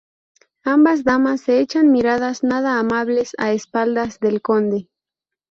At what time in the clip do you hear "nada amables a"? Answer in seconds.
2.43-3.51